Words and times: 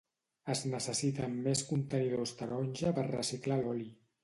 Es 0.53 0.61
necessiten 0.71 1.35
més 1.49 1.61
contenidors 1.69 2.35
taronja 2.41 2.95
per 2.99 3.07
reciclar 3.13 3.63
l'oli 3.65 3.89